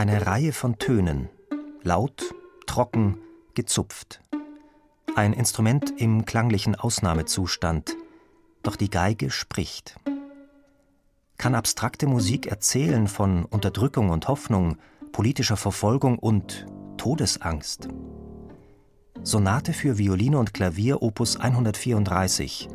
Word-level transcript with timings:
Eine 0.00 0.26
Reihe 0.26 0.54
von 0.54 0.78
Tönen, 0.78 1.28
laut, 1.82 2.34
trocken, 2.66 3.18
gezupft. 3.52 4.22
Ein 5.14 5.34
Instrument 5.34 5.92
im 6.00 6.24
klanglichen 6.24 6.74
Ausnahmezustand, 6.74 7.98
doch 8.62 8.76
die 8.76 8.88
Geige 8.88 9.30
spricht. 9.30 9.96
Kann 11.36 11.54
abstrakte 11.54 12.06
Musik 12.06 12.46
erzählen 12.46 13.08
von 13.08 13.44
Unterdrückung 13.44 14.08
und 14.08 14.26
Hoffnung, 14.26 14.78
politischer 15.12 15.58
Verfolgung 15.58 16.18
und 16.18 16.64
Todesangst? 16.96 17.88
Sonate 19.22 19.74
für 19.74 19.98
Violine 19.98 20.38
und 20.38 20.54
Klavier 20.54 21.02
Opus 21.02 21.36
134, 21.36 22.70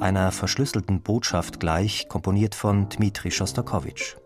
einer 0.00 0.32
verschlüsselten 0.32 1.02
Botschaft 1.02 1.60
gleich, 1.60 2.08
komponiert 2.08 2.54
von 2.54 2.88
Dmitri 2.88 3.30
Schostakowitsch. 3.30 4.16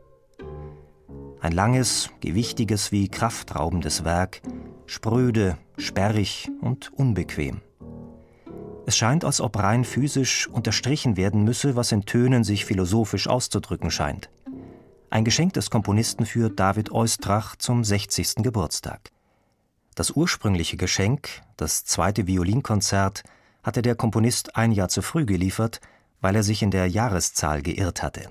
Ein 1.41 1.53
langes, 1.53 2.11
gewichtiges 2.21 2.91
wie 2.91 3.09
kraftraubendes 3.09 4.05
Werk, 4.05 4.43
spröde, 4.87 5.57
sperrig 5.77 6.51
und 6.61 6.93
unbequem. 6.93 7.61
Es 8.87 8.97
scheint, 8.97 9.25
als 9.25 9.41
ob 9.41 9.57
rein 9.57 9.85
physisch 9.85 10.49
unterstrichen 10.49 11.17
werden 11.17 11.45
müsse, 11.45 11.77
was 11.77 11.93
in 11.93 12.07
Tönen 12.07 12.43
sich 12.43 12.65
philosophisch 12.65 13.29
auszudrücken 13.29 13.91
scheint. 13.91 14.31
Ein 15.11 15.25
Geschenk 15.25 15.53
des 15.53 15.71
Komponisten 15.71 16.27
für 16.27 16.51
David 16.51 16.91
Oistrach 16.91 17.55
zum 17.55 17.85
60. 17.85 18.37
Geburtstag. 18.43 19.11
Das 19.95 20.11
ursprüngliche 20.11 20.77
Geschenk, 20.77 21.29
das 21.57 21.85
zweite 21.85 22.27
Violinkonzert, 22.27 23.23
hatte 23.63 23.83
der 23.83 23.95
Komponist 23.95 24.57
ein 24.57 24.73
Jahr 24.73 24.89
zu 24.89 25.03
früh 25.03 25.25
geliefert, 25.25 25.81
weil 26.21 26.35
er 26.35 26.43
sich 26.43 26.63
in 26.63 26.71
der 26.71 26.87
Jahreszahl 26.89 27.63
geirrt 27.63 28.03
hatte. 28.03 28.31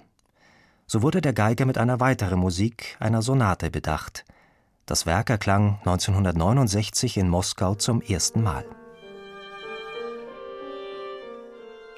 So 0.89 1.01
wurde 1.01 1.19
der 1.19 1.33
Geiger 1.33 1.65
mit 1.65 1.77
einer 1.77 1.99
weiteren 1.99 2.39
Musik, 2.39 2.95
einer 3.01 3.21
Sonate, 3.21 3.69
bedacht. 3.69 4.23
Das 4.85 5.05
Werk 5.05 5.29
erklang 5.29 5.79
1969 5.79 7.17
in 7.17 7.27
Moskau 7.27 7.75
zum 7.75 8.01
ersten 8.01 8.41
Mal. 8.41 8.63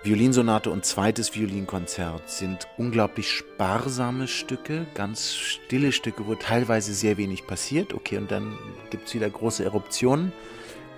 Violinsonate 0.01 0.71
und 0.71 0.85
zweites 0.85 1.35
Violinkonzert 1.35 2.27
sind 2.31 2.67
unglaublich 2.77 3.29
sparsame 3.29 4.27
Stücke, 4.27 4.87
ganz 4.95 5.35
stille 5.35 5.91
Stücke, 5.91 6.25
wo 6.25 6.33
teilweise 6.33 6.95
sehr 6.95 7.17
wenig 7.17 7.45
passiert. 7.45 7.93
Okay, 7.93 8.17
und 8.17 8.31
dann 8.31 8.57
gibt 8.89 9.07
es 9.07 9.13
wieder 9.13 9.29
große 9.29 9.63
Eruptionen. 9.63 10.33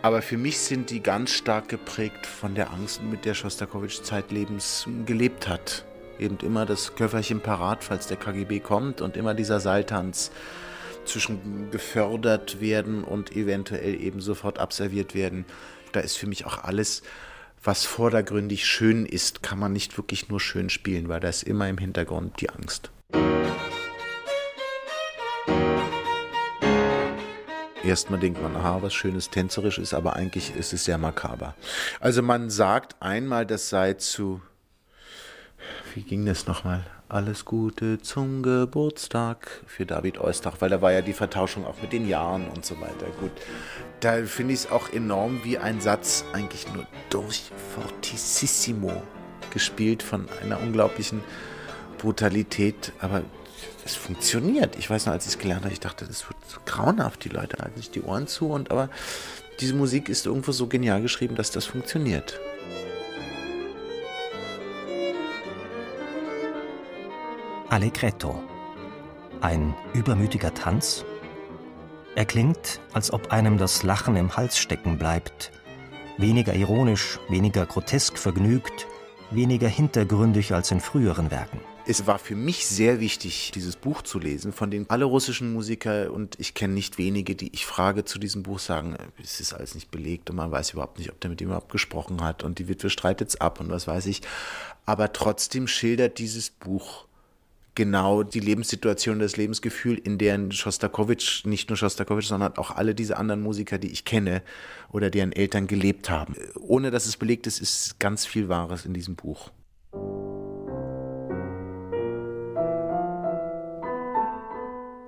Aber 0.01 0.21
für 0.21 0.37
mich 0.37 0.59
sind 0.59 0.91
die 0.91 1.03
ganz 1.03 1.31
stark 1.31 1.67
geprägt 1.67 2.25
von 2.25 2.55
der 2.55 2.71
Angst, 2.71 3.03
mit 3.03 3.25
der 3.25 3.33
Schostakowitsch 3.33 4.01
zeitlebens 4.01 4.87
gelebt 5.05 5.49
hat 5.49 5.85
eben 6.21 6.37
immer 6.41 6.65
das 6.65 6.95
Köfferchen 6.95 7.41
parat, 7.41 7.83
falls 7.83 8.07
der 8.07 8.17
KGB 8.17 8.59
kommt 8.59 9.01
und 9.01 9.17
immer 9.17 9.33
dieser 9.33 9.59
Seiltanz 9.59 10.31
zwischen 11.05 11.71
gefördert 11.71 12.61
werden 12.61 13.03
und 13.03 13.35
eventuell 13.35 13.99
eben 13.99 14.21
sofort 14.21 14.59
abserviert 14.59 15.15
werden. 15.15 15.45
Da 15.91 15.99
ist 15.99 16.17
für 16.17 16.27
mich 16.27 16.45
auch 16.45 16.63
alles, 16.63 17.01
was 17.63 17.85
vordergründig 17.85 18.65
schön 18.65 19.05
ist, 19.05 19.43
kann 19.43 19.59
man 19.59 19.73
nicht 19.73 19.97
wirklich 19.97 20.29
nur 20.29 20.39
schön 20.39 20.69
spielen, 20.69 21.09
weil 21.09 21.19
da 21.19 21.29
ist 21.29 21.43
immer 21.43 21.67
im 21.69 21.77
Hintergrund 21.77 22.39
die 22.41 22.49
Angst. 22.49 22.91
Erstmal 27.83 28.19
denkt 28.19 28.41
man, 28.41 28.55
aha, 28.55 28.81
was 28.81 28.93
schönes 28.93 29.31
tänzerisch 29.31 29.79
ist, 29.79 29.93
aber 29.95 30.15
eigentlich 30.15 30.55
ist 30.55 30.71
es 30.71 30.85
sehr 30.85 30.99
makaber. 30.99 31.55
Also 31.99 32.21
man 32.21 32.51
sagt 32.51 32.95
einmal, 33.01 33.45
das 33.45 33.69
sei 33.69 33.93
zu 33.93 34.41
wie 35.93 36.01
ging 36.01 36.25
das 36.25 36.47
nochmal? 36.47 36.85
Alles 37.09 37.43
Gute 37.43 38.01
zum 38.01 38.41
Geburtstag 38.41 39.61
für 39.67 39.85
David 39.85 40.19
Eustach, 40.19 40.55
weil 40.59 40.69
da 40.69 40.81
war 40.81 40.93
ja 40.93 41.01
die 41.01 41.13
Vertauschung 41.13 41.65
auch 41.65 41.81
mit 41.81 41.91
den 41.91 42.07
Jahren 42.07 42.47
und 42.47 42.65
so 42.65 42.79
weiter. 42.79 43.07
Gut, 43.19 43.31
da 43.99 44.23
finde 44.23 44.53
ich 44.53 44.61
es 44.61 44.71
auch 44.71 44.91
enorm, 44.93 45.41
wie 45.43 45.57
ein 45.57 45.81
Satz 45.81 46.23
eigentlich 46.33 46.71
nur 46.73 46.87
durch 47.09 47.51
fortissimo 47.75 49.03
gespielt 49.51 50.03
von 50.03 50.27
einer 50.41 50.61
unglaublichen 50.61 51.21
Brutalität, 51.97 52.93
aber 52.99 53.23
es 53.85 53.95
funktioniert. 53.95 54.77
Ich 54.77 54.89
weiß 54.89 55.05
noch, 55.05 55.13
als 55.13 55.25
ich 55.25 55.33
es 55.33 55.39
gelernt 55.39 55.63
habe, 55.63 55.73
ich 55.73 55.79
dachte, 55.79 56.05
das 56.05 56.27
wird 56.29 56.37
so 56.47 56.59
grauenhaft, 56.65 57.23
die 57.25 57.29
Leute 57.29 57.57
halten 57.61 57.77
sich 57.77 57.91
die 57.91 58.01
Ohren 58.01 58.27
zu 58.27 58.49
und 58.49 58.71
aber 58.71 58.89
diese 59.59 59.75
Musik 59.75 60.09
ist 60.09 60.25
irgendwo 60.25 60.51
so 60.51 60.67
genial 60.67 61.01
geschrieben, 61.01 61.35
dass 61.35 61.51
das 61.51 61.65
funktioniert. 61.65 62.39
Allegretto. 67.71 68.43
Ein 69.39 69.73
übermütiger 69.93 70.53
Tanz? 70.53 71.05
Er 72.15 72.25
klingt, 72.25 72.81
als 72.91 73.13
ob 73.13 73.31
einem 73.31 73.57
das 73.57 73.83
Lachen 73.83 74.17
im 74.17 74.35
Hals 74.35 74.57
stecken 74.57 74.97
bleibt. 74.97 75.53
Weniger 76.17 76.53
ironisch, 76.53 77.17
weniger 77.29 77.65
grotesk 77.65 78.17
vergnügt, 78.17 78.87
weniger 79.29 79.69
hintergründig 79.69 80.53
als 80.53 80.69
in 80.71 80.81
früheren 80.81 81.31
Werken. 81.31 81.61
Es 81.85 82.05
war 82.07 82.19
für 82.19 82.35
mich 82.35 82.67
sehr 82.67 82.99
wichtig, 82.99 83.53
dieses 83.55 83.77
Buch 83.77 84.01
zu 84.01 84.19
lesen, 84.19 84.51
von 84.51 84.69
den 84.69 84.89
alle 84.89 85.05
russischen 85.05 85.53
Musiker 85.53 86.11
und 86.11 86.37
ich 86.41 86.53
kenne 86.53 86.73
nicht 86.73 86.97
wenige, 86.97 87.35
die 87.35 87.53
ich 87.53 87.65
frage 87.65 88.03
zu 88.03 88.19
diesem 88.19 88.43
Buch, 88.43 88.59
sagen, 88.59 88.97
es 89.23 89.39
ist 89.39 89.53
alles 89.53 89.75
nicht 89.75 89.91
belegt 89.91 90.29
und 90.29 90.35
man 90.35 90.51
weiß 90.51 90.71
überhaupt 90.71 90.99
nicht, 90.99 91.09
ob 91.09 91.21
der 91.21 91.29
mit 91.29 91.39
ihm 91.39 91.47
überhaupt 91.47 91.71
gesprochen 91.71 92.21
hat 92.21 92.43
und 92.43 92.59
die 92.59 92.67
Witwe 92.67 92.89
streitet 92.89 93.29
es 93.29 93.39
ab 93.39 93.61
und 93.61 93.69
was 93.69 93.87
weiß 93.87 94.07
ich. 94.07 94.23
Aber 94.85 95.13
trotzdem 95.13 95.67
schildert 95.69 96.19
dieses 96.19 96.49
Buch 96.49 97.05
genau 97.75 98.23
die 98.23 98.39
Lebenssituation, 98.39 99.19
das 99.19 99.37
Lebensgefühl, 99.37 99.97
in 99.97 100.17
deren 100.17 100.51
Schostakowitsch, 100.51 101.45
nicht 101.45 101.69
nur 101.69 101.77
Schostakowitsch, 101.77 102.27
sondern 102.27 102.57
auch 102.57 102.71
alle 102.71 102.95
diese 102.95 103.17
anderen 103.17 103.41
Musiker, 103.41 103.77
die 103.77 103.91
ich 103.91 104.05
kenne 104.05 104.41
oder 104.91 105.09
deren 105.09 105.31
Eltern 105.31 105.67
gelebt 105.67 106.09
haben. 106.09 106.35
Ohne 106.59 106.91
dass 106.91 107.05
es 107.05 107.17
belegt 107.17 107.47
ist, 107.47 107.59
ist 107.59 107.99
ganz 107.99 108.25
viel 108.25 108.49
Wahres 108.49 108.85
in 108.85 108.93
diesem 108.93 109.15
Buch. 109.15 109.51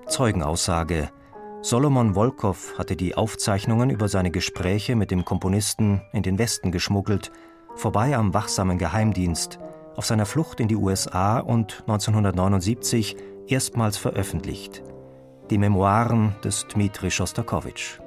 Zeugenaussage. 0.08 1.10
Solomon 1.62 2.14
Wolkow 2.14 2.78
hatte 2.78 2.96
die 2.96 3.16
Aufzeichnungen 3.16 3.90
über 3.90 4.10
seine 4.10 4.32
Gespräche 4.32 4.96
mit 4.96 5.12
dem 5.12 5.26
Komponisten 5.26 6.02
in 6.12 6.22
den 6.22 6.38
Westen 6.38 6.72
geschmuggelt, 6.72 7.32
vorbei 7.76 8.16
am 8.16 8.34
wachsamen 8.34 8.78
Geheimdienst– 8.78 9.60
auf 9.96 10.06
seiner 10.06 10.26
Flucht 10.26 10.60
in 10.60 10.68
die 10.68 10.76
USA 10.76 11.40
und 11.40 11.82
1979 11.82 13.16
erstmals 13.48 13.98
veröffentlicht. 13.98 14.84
Die 15.50 15.58
Memoiren 15.58 16.36
des 16.44 16.68
Dmitri 16.68 17.12
Schostakowitsch. 17.12 18.00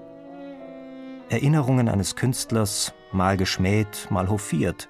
Erinnerungen 1.28 1.88
eines 1.88 2.16
Künstlers, 2.16 2.94
mal 3.12 3.36
geschmäht, 3.36 4.08
mal 4.10 4.28
hofiert, 4.28 4.88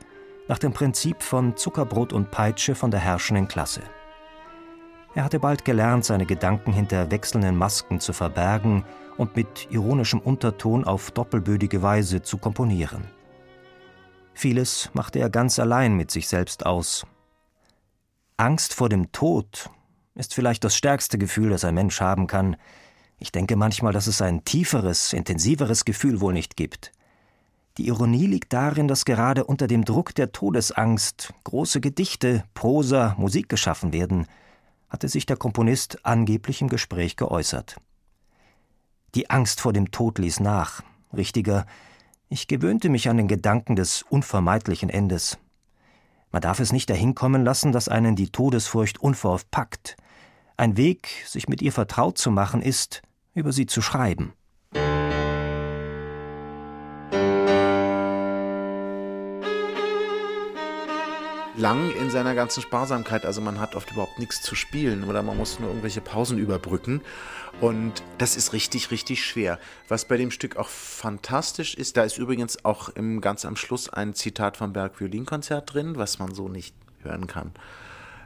nach 0.48 0.58
dem 0.58 0.72
Prinzip 0.72 1.22
von 1.22 1.56
Zuckerbrot 1.56 2.12
und 2.12 2.30
Peitsche 2.30 2.74
von 2.74 2.90
der 2.90 3.00
herrschenden 3.00 3.48
Klasse. 3.48 3.80
Er 5.14 5.24
hatte 5.24 5.40
bald 5.40 5.64
gelernt, 5.64 6.04
seine 6.04 6.26
Gedanken 6.26 6.72
hinter 6.72 7.10
wechselnden 7.10 7.56
Masken 7.56 8.00
zu 8.00 8.12
verbergen 8.12 8.84
und 9.16 9.34
mit 9.34 9.68
ironischem 9.70 10.20
Unterton 10.20 10.84
auf 10.84 11.10
doppelbödige 11.10 11.82
Weise 11.82 12.20
zu 12.20 12.36
komponieren. 12.36 13.15
Vieles 14.38 14.90
machte 14.92 15.18
er 15.18 15.30
ganz 15.30 15.58
allein 15.58 15.94
mit 15.94 16.10
sich 16.10 16.28
selbst 16.28 16.66
aus. 16.66 17.06
Angst 18.36 18.74
vor 18.74 18.90
dem 18.90 19.10
Tod 19.10 19.70
ist 20.14 20.34
vielleicht 20.34 20.62
das 20.62 20.76
stärkste 20.76 21.16
Gefühl, 21.16 21.48
das 21.48 21.64
ein 21.64 21.74
Mensch 21.74 22.02
haben 22.02 22.26
kann. 22.26 22.56
Ich 23.16 23.32
denke 23.32 23.56
manchmal, 23.56 23.94
dass 23.94 24.06
es 24.06 24.20
ein 24.20 24.44
tieferes, 24.44 25.14
intensiveres 25.14 25.86
Gefühl 25.86 26.20
wohl 26.20 26.34
nicht 26.34 26.54
gibt. 26.54 26.92
Die 27.78 27.86
Ironie 27.86 28.26
liegt 28.26 28.52
darin, 28.52 28.88
dass 28.88 29.06
gerade 29.06 29.42
unter 29.42 29.68
dem 29.68 29.86
Druck 29.86 30.14
der 30.14 30.32
Todesangst 30.32 31.32
große 31.44 31.80
Gedichte, 31.80 32.44
Prosa, 32.52 33.14
Musik 33.16 33.48
geschaffen 33.48 33.94
werden, 33.94 34.26
hatte 34.90 35.08
sich 35.08 35.24
der 35.24 35.38
Komponist 35.38 36.04
angeblich 36.04 36.60
im 36.60 36.68
Gespräch 36.68 37.16
geäußert. 37.16 37.76
Die 39.14 39.30
Angst 39.30 39.62
vor 39.62 39.72
dem 39.72 39.90
Tod 39.92 40.18
ließ 40.18 40.40
nach, 40.40 40.82
richtiger, 41.16 41.64
ich 42.28 42.48
gewöhnte 42.48 42.88
mich 42.88 43.08
an 43.08 43.16
den 43.16 43.28
Gedanken 43.28 43.76
des 43.76 44.02
unvermeidlichen 44.02 44.90
Endes. 44.90 45.38
Man 46.32 46.42
darf 46.42 46.60
es 46.60 46.72
nicht 46.72 46.90
dahinkommen 46.90 47.44
lassen, 47.44 47.72
dass 47.72 47.88
einen 47.88 48.16
die 48.16 48.30
Todesfurcht 48.30 48.98
unverhofft 49.00 49.50
packt. 49.50 49.96
Ein 50.56 50.76
Weg, 50.76 51.08
sich 51.26 51.48
mit 51.48 51.62
ihr 51.62 51.72
vertraut 51.72 52.18
zu 52.18 52.30
machen, 52.30 52.62
ist, 52.62 53.02
über 53.34 53.52
sie 53.52 53.66
zu 53.66 53.80
schreiben. 53.80 54.32
Lang 61.56 61.90
in 61.92 62.10
seiner 62.10 62.34
ganzen 62.34 62.62
Sparsamkeit. 62.62 63.24
Also 63.24 63.40
man 63.40 63.60
hat 63.60 63.74
oft 63.74 63.90
überhaupt 63.90 64.18
nichts 64.18 64.42
zu 64.42 64.54
spielen 64.54 65.04
oder 65.04 65.22
man 65.22 65.36
muss 65.36 65.58
nur 65.58 65.68
irgendwelche 65.70 66.00
Pausen 66.00 66.38
überbrücken. 66.38 67.00
Und 67.60 68.02
das 68.18 68.36
ist 68.36 68.52
richtig, 68.52 68.90
richtig 68.90 69.24
schwer. 69.24 69.58
Was 69.88 70.04
bei 70.04 70.18
dem 70.18 70.30
Stück 70.30 70.56
auch 70.56 70.68
fantastisch 70.68 71.74
ist, 71.74 71.96
da 71.96 72.04
ist 72.04 72.18
übrigens 72.18 72.64
auch 72.64 72.90
im, 72.90 73.20
ganz 73.20 73.46
am 73.46 73.56
Schluss 73.56 73.88
ein 73.88 74.14
Zitat 74.14 74.58
vom 74.58 74.72
Berg 74.74 75.00
Violinkonzert 75.00 75.72
drin, 75.72 75.96
was 75.96 76.18
man 76.18 76.34
so 76.34 76.48
nicht 76.48 76.74
hören 77.02 77.26
kann. 77.26 77.52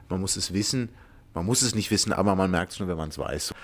Man 0.08 0.20
muss 0.20 0.36
es 0.36 0.52
wissen, 0.52 0.88
man 1.32 1.46
muss 1.46 1.62
es 1.62 1.76
nicht 1.76 1.92
wissen, 1.92 2.12
aber 2.12 2.34
man 2.34 2.50
merkt 2.50 2.72
es 2.72 2.80
nur, 2.80 2.88
wenn 2.88 2.96
man 2.96 3.10
es 3.10 3.18
weiß. 3.18 3.54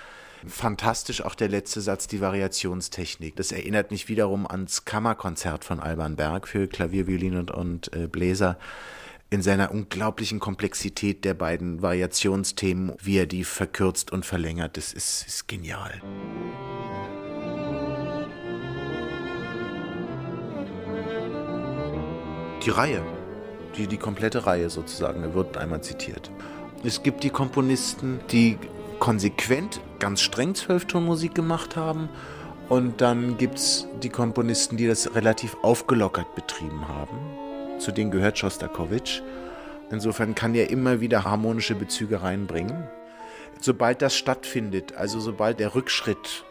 Fantastisch 0.47 1.21
auch 1.21 1.35
der 1.35 1.49
letzte 1.49 1.81
Satz, 1.81 2.07
die 2.07 2.21
Variationstechnik. 2.21 3.35
Das 3.35 3.51
erinnert 3.51 3.91
mich 3.91 4.07
wiederum 4.07 4.47
ans 4.47 4.85
Kammerkonzert 4.85 5.65
von 5.65 5.81
Alban 5.81 6.15
Berg 6.15 6.47
für 6.47 6.67
Klavier, 6.67 7.07
Violin 7.07 7.35
und, 7.35 7.51
und 7.51 7.93
äh, 7.93 8.07
Bläser 8.07 8.57
in 9.29 9.41
seiner 9.41 9.71
unglaublichen 9.71 10.39
Komplexität 10.39 11.25
der 11.25 11.33
beiden 11.33 11.81
Variationsthemen, 11.81 12.93
wie 13.01 13.17
er 13.17 13.25
die 13.25 13.43
verkürzt 13.43 14.11
und 14.11 14.25
verlängert. 14.25 14.77
Das 14.77 14.93
ist, 14.93 15.27
ist 15.27 15.47
genial. 15.47 16.01
Die 22.65 22.69
Reihe, 22.69 23.03
die, 23.77 23.87
die 23.87 23.97
komplette 23.97 24.45
Reihe 24.45 24.69
sozusagen, 24.69 25.33
wird 25.33 25.57
einmal 25.57 25.81
zitiert. 25.81 26.31
Es 26.83 27.03
gibt 27.03 27.23
die 27.23 27.29
Komponisten, 27.29 28.19
die 28.31 28.57
konsequent, 28.99 29.81
ganz 29.99 30.21
streng 30.21 30.55
Zwölftonmusik 30.55 31.35
gemacht 31.35 31.75
haben. 31.75 32.09
Und 32.69 33.01
dann 33.01 33.37
gibt 33.37 33.57
es 33.57 33.87
die 34.03 34.09
Komponisten, 34.09 34.77
die 34.77 34.87
das 34.87 35.15
relativ 35.15 35.55
aufgelockert 35.63 36.33
betrieben 36.35 36.87
haben 36.87 37.46
zu 37.79 37.91
denen 37.91 38.11
gehört 38.11 38.37
Schostakowitsch. 38.37 39.21
Insofern 39.91 40.35
kann 40.35 40.55
er 40.55 40.69
immer 40.69 40.99
wieder 40.99 41.23
harmonische 41.23 41.75
Bezüge 41.75 42.21
reinbringen. 42.21 42.87
Sobald 43.59 44.01
das 44.01 44.15
stattfindet, 44.15 44.95
also 44.95 45.19
sobald 45.19 45.59
der 45.59 45.75
Rückschritt 45.75 46.43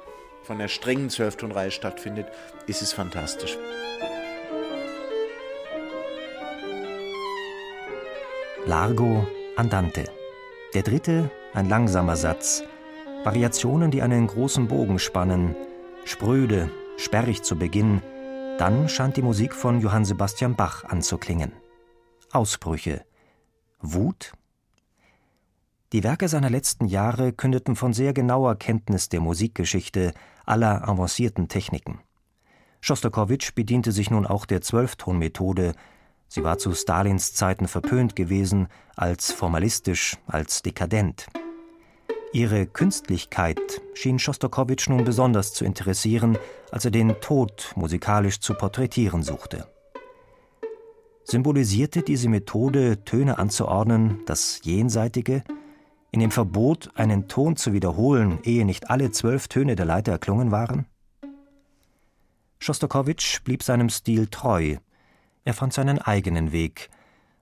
von 0.43 0.58
der 0.58 0.69
strengen 0.69 1.11
Zwölftonreihe 1.11 1.70
stattfindet, 1.70 2.26
ist 2.67 2.82
es 2.82 2.93
fantastisch. 2.93 3.58
Largo 8.67 9.26
Andante. 9.56 10.05
Der 10.75 10.82
dritte, 10.82 11.31
ein 11.55 11.69
langsamer 11.69 12.17
Satz. 12.17 12.64
Variationen, 13.23 13.90
die 13.90 14.02
einen 14.02 14.26
großen 14.26 14.69
Bogen 14.69 14.99
spannen. 14.99 15.55
Spröde, 16.05 16.70
sperrig 16.96 17.43
zu 17.43 17.56
Beginn, 17.56 18.02
dann 18.58 18.88
scheint 18.88 19.16
die 19.16 19.22
Musik 19.22 19.54
von 19.54 19.80
Johann 19.80 20.04
Sebastian 20.04 20.56
Bach 20.56 20.84
anzuklingen. 20.84 21.52
Ausbrüche. 22.32 23.04
Wut? 23.80 24.32
Die 25.92 26.02
Werke 26.02 26.28
seiner 26.28 26.48
letzten 26.48 26.86
Jahre 26.86 27.32
kündeten 27.32 27.76
von 27.76 27.92
sehr 27.92 28.12
genauer 28.12 28.56
Kenntnis 28.56 29.08
der 29.08 29.20
Musikgeschichte 29.20 30.12
aller 30.46 30.88
avancierten 30.88 31.48
Techniken. 31.48 32.00
Schostakowitsch 32.80 33.54
bediente 33.54 33.92
sich 33.92 34.10
nun 34.10 34.26
auch 34.26 34.46
der 34.46 34.62
Zwölftonmethode. 34.62 35.72
Sie 36.28 36.42
war 36.42 36.56
zu 36.56 36.72
Stalins 36.72 37.34
Zeiten 37.34 37.68
verpönt 37.68 38.16
gewesen, 38.16 38.68
als 38.96 39.32
formalistisch, 39.32 40.16
als 40.26 40.62
dekadent. 40.62 41.26
Ihre 42.32 42.67
Künstlichkeit 42.67 43.61
schien 43.94 44.19
Schostakowitsch 44.19 44.88
nun 44.88 45.05
besonders 45.05 45.52
zu 45.52 45.64
interessieren, 45.64 46.37
als 46.70 46.84
er 46.84 46.90
den 46.90 47.14
Tod 47.20 47.73
musikalisch 47.76 48.40
zu 48.40 48.55
porträtieren 48.55 49.23
suchte. 49.23 49.67
Symbolisierte 51.25 52.02
diese 52.02 52.28
Methode, 52.28 53.05
Töne 53.05 53.38
anzuordnen, 53.38 54.20
das 54.26 54.61
Jenseitige, 54.64 55.43
in 56.12 56.20
dem 56.20 56.31
Verbot, 56.31 56.90
einen 56.94 57.28
Ton 57.28 57.56
zu 57.56 57.73
wiederholen, 57.73 58.38
ehe 58.43 58.64
nicht 58.64 58.90
alle 58.90 59.11
zwölf 59.11 59.49
Töne 59.49 59.76
der 59.76 59.87
Leiter 59.87 60.12
erklungen 60.12 60.50
waren? 60.50 60.87
Schostakowitsch 62.58 63.43
blieb 63.44 63.62
seinem 63.62 63.90
Stil 63.90 64.28
treu. 64.28 64.76
Er 65.44 65.55
fand 65.55 65.73
seinen 65.73 65.99
eigenen 65.99 66.52
Weg. 66.52 66.90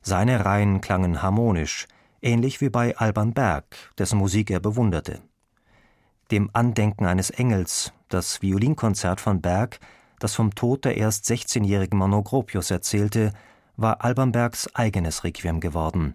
Seine 0.02 0.44
Reihen 0.44 0.80
klangen 0.80 1.22
harmonisch, 1.22 1.86
ähnlich 2.24 2.60
wie 2.60 2.70
bei 2.70 2.96
Alban 2.96 3.32
Berg, 3.32 3.76
dessen 3.98 4.18
Musik 4.18 4.50
er 4.50 4.60
bewunderte. 4.60 5.20
Dem 6.30 6.50
Andenken 6.52 7.06
eines 7.06 7.30
Engels, 7.30 7.92
das 8.08 8.42
Violinkonzert 8.42 9.20
von 9.20 9.40
Berg, 9.40 9.78
das 10.18 10.34
vom 10.34 10.54
Tod 10.54 10.84
der 10.84 10.96
erst 10.96 11.26
16-jährigen 11.26 11.98
Monogropius 11.98 12.70
erzählte, 12.70 13.32
war 13.76 14.04
Alban 14.04 14.32
Bergs 14.32 14.74
eigenes 14.74 15.24
Requiem 15.24 15.60
geworden. 15.60 16.14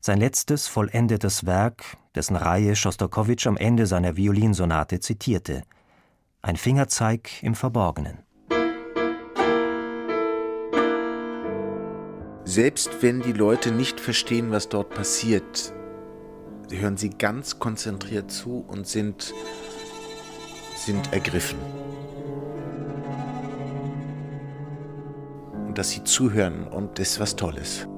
Sein 0.00 0.20
letztes 0.20 0.68
vollendetes 0.68 1.46
Werk, 1.46 1.96
dessen 2.14 2.36
Reihe 2.36 2.76
Schostakowitsch 2.76 3.46
am 3.46 3.56
Ende 3.56 3.86
seiner 3.86 4.16
Violinsonate 4.16 5.00
zitierte. 5.00 5.62
Ein 6.42 6.56
Fingerzeig 6.56 7.42
im 7.42 7.54
Verborgenen. 7.54 8.25
Selbst 12.48 13.02
wenn 13.02 13.22
die 13.22 13.32
Leute 13.32 13.72
nicht 13.72 13.98
verstehen, 13.98 14.52
was 14.52 14.68
dort 14.68 14.90
passiert, 14.90 15.74
hören 16.70 16.96
sie 16.96 17.10
ganz 17.10 17.58
konzentriert 17.58 18.30
zu 18.30 18.64
und 18.68 18.86
sind, 18.86 19.34
sind 20.76 21.12
ergriffen. 21.12 21.58
Und 25.66 25.76
dass 25.76 25.90
sie 25.90 26.04
zuhören 26.04 26.68
und 26.68 27.00
das 27.00 27.10
ist 27.10 27.20
was 27.20 27.34
Tolles. 27.34 27.88